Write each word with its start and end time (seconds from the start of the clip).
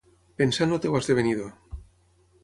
Pensa 0.41 0.63
en 0.67 0.71
el 0.77 0.81
teu 0.85 0.97
esdevenidor. 0.99 1.51